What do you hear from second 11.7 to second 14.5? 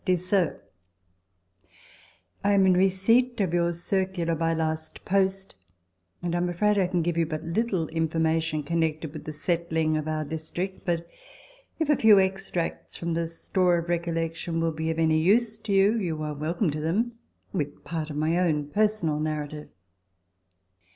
if a few extracts from the store of recollec